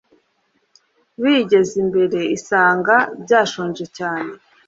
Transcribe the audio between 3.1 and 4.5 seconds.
byashonje cyane